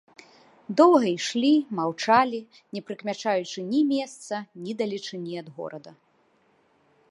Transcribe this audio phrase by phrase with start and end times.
[0.79, 2.39] Доўга ішлі, маўчалі,
[2.77, 4.35] не прыкмячаючы ні месца,
[4.65, 5.91] ні далечыні ад горада.